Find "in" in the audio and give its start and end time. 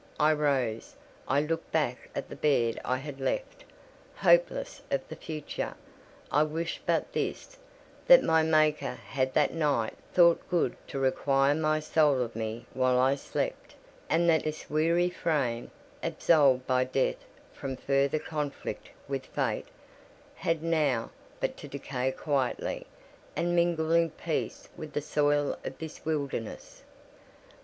23.91-24.09